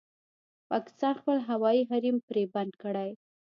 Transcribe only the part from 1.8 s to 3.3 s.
حريم پرې بند کړی